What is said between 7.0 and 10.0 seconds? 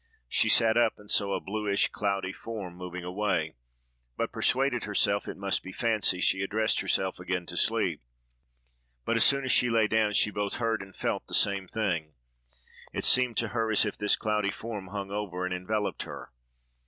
again to sleep; but as soon as she lay